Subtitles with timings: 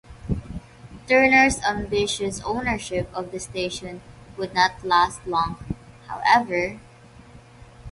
[1.07, 4.01] Turner's ambitious ownership of the station
[4.35, 5.63] would not last long,
[6.07, 6.79] however.